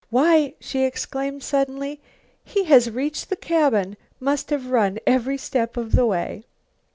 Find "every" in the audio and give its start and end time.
5.05-5.37